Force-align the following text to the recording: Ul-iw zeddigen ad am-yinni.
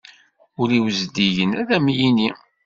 Ul-iw 0.61 0.85
zeddigen 0.97 1.51
ad 1.61 1.69
am-yinni. 1.77 2.29